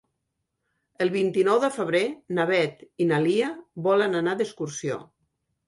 [1.05, 2.01] El vint-i-nou de febrer
[2.39, 3.53] na Beth i na Lia
[3.91, 5.01] volen anar d'excursió.